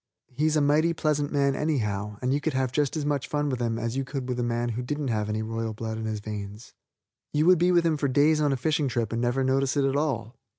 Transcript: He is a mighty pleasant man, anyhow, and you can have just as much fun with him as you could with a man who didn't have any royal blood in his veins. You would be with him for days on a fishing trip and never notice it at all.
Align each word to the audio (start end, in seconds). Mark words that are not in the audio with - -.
He 0.33 0.47
is 0.47 0.55
a 0.55 0.61
mighty 0.61 0.93
pleasant 0.95 1.31
man, 1.31 1.55
anyhow, 1.55 2.17
and 2.23 2.33
you 2.33 2.41
can 2.41 2.53
have 2.53 2.71
just 2.71 2.97
as 2.97 3.05
much 3.05 3.27
fun 3.27 3.49
with 3.49 3.59
him 3.61 3.77
as 3.77 3.95
you 3.95 4.03
could 4.03 4.27
with 4.27 4.39
a 4.39 4.43
man 4.43 4.69
who 4.69 4.81
didn't 4.81 5.09
have 5.09 5.29
any 5.29 5.43
royal 5.43 5.75
blood 5.75 5.99
in 5.99 6.05
his 6.05 6.21
veins. 6.21 6.73
You 7.33 7.45
would 7.45 7.59
be 7.59 7.71
with 7.71 7.85
him 7.85 7.97
for 7.97 8.07
days 8.07 8.41
on 8.41 8.51
a 8.51 8.57
fishing 8.57 8.87
trip 8.87 9.13
and 9.13 9.21
never 9.21 9.43
notice 9.43 9.77
it 9.77 9.85
at 9.85 9.95
all. 9.95 10.35